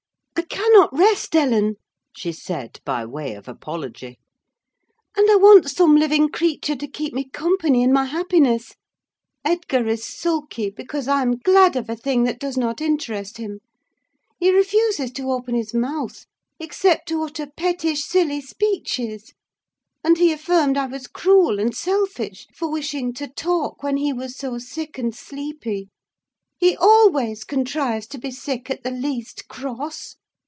"I 0.53 0.63
cannot 0.63 0.93
rest, 0.97 1.35
Ellen," 1.35 1.75
she 2.15 2.31
said, 2.31 2.79
by 2.85 3.05
way 3.05 3.35
of 3.35 3.47
apology. 3.47 4.17
"And 5.15 5.29
I 5.29 5.35
want 5.35 5.69
some 5.69 5.95
living 5.95 6.29
creature 6.29 6.75
to 6.75 6.87
keep 6.87 7.13
me 7.13 7.29
company 7.29 7.83
in 7.83 7.91
my 7.91 8.05
happiness! 8.05 8.75
Edgar 9.45 9.87
is 9.87 10.05
sulky, 10.05 10.69
because 10.69 11.07
I'm 11.07 11.37
glad 11.37 11.75
of 11.75 11.89
a 11.89 11.95
thing 11.95 12.23
that 12.23 12.39
does 12.39 12.57
not 12.57 12.79
interest 12.81 13.37
him: 13.37 13.59
he 14.39 14.51
refuses 14.51 15.11
to 15.13 15.31
open 15.31 15.55
his 15.55 15.73
mouth, 15.73 16.25
except 16.59 17.07
to 17.09 17.23
utter 17.23 17.47
pettish, 17.47 18.03
silly 18.03 18.41
speeches; 18.41 19.33
and 20.03 20.17
he 20.17 20.31
affirmed 20.31 20.77
I 20.77 20.87
was 20.87 21.07
cruel 21.07 21.59
and 21.59 21.75
selfish 21.75 22.47
for 22.55 22.69
wishing 22.71 23.13
to 23.15 23.27
talk 23.27 23.83
when 23.83 23.97
he 23.97 24.13
was 24.13 24.35
so 24.37 24.57
sick 24.57 24.97
and 24.97 25.13
sleepy. 25.15 25.89
He 26.59 26.77
always 26.77 27.43
contrives 27.43 28.05
to 28.07 28.17
be 28.17 28.31
sick 28.31 28.69
at 28.69 28.83
the 28.83 28.91
least 28.91 29.47
cross! 29.47 30.15